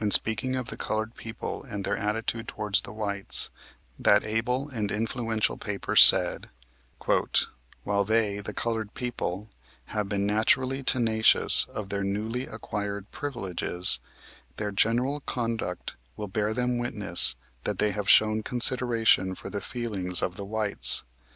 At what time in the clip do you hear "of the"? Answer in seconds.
0.56-0.76, 20.20-20.44